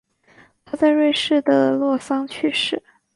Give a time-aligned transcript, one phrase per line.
[0.65, 2.81] 他在瑞士的洛桑去世。